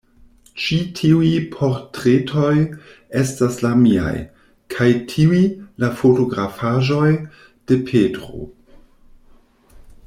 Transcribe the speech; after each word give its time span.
Ĉi 0.61 0.75
tiuj 0.99 1.27
portretoj 1.55 2.55
estas 3.21 3.59
la 3.65 3.73
miaj; 3.83 4.15
kaj 4.77 4.89
tiuj, 5.13 5.45
la 5.85 5.93
fotografaĵoj 6.01 7.13
de 7.21 7.79
Petro. 7.93 8.45